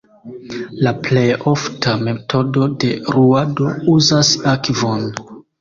La 0.87 0.93
plej 1.07 1.25
ofta 1.51 1.93
metodo 2.09 2.71
de 2.85 2.91
ruado 3.19 3.71
uzas 3.97 4.33
akvon. 4.57 5.07